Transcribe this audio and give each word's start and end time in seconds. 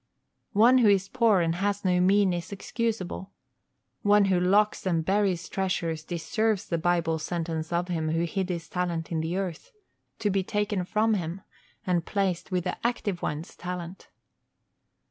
One 0.55 0.79
who 0.79 0.89
is 0.89 1.09
poor 1.09 1.41
and 1.41 1.53
has 1.53 1.85
no 1.85 2.01
means 2.01 2.33
is 2.33 2.51
excusable; 2.51 3.29
one 4.01 4.25
who 4.25 4.39
locks 4.39 4.87
and 4.87 5.05
buries 5.05 5.47
treasures 5.47 6.03
deserves 6.03 6.65
the 6.65 6.79
Bible 6.79 7.19
sentence 7.19 7.71
of 7.71 7.87
him 7.87 8.09
who 8.09 8.23
hid 8.23 8.49
his 8.49 8.67
talent 8.67 9.11
in 9.11 9.21
the 9.21 9.37
earth 9.37 9.71
to 10.17 10.31
be 10.31 10.41
taken 10.43 10.85
from 10.85 11.13
him 11.13 11.41
and 11.85 12.03
placed 12.03 12.49
with 12.51 12.63
the 12.63 12.77
active 12.83 13.21
one's 13.21 13.55
talent. 13.55 14.09